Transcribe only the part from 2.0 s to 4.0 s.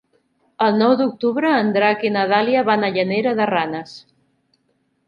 i na Dàlia van a Llanera de Ranes.